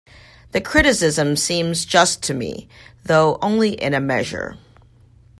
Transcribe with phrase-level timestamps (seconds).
[0.51, 2.67] The criticism seems just to me,
[3.03, 4.57] though only in a measure.